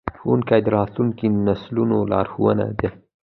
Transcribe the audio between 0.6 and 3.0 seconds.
د راتلونکو نسلونو لارښوونکي دي.